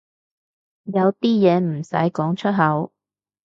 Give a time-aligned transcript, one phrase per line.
[0.85, 2.91] 有啲嘢唔使講出口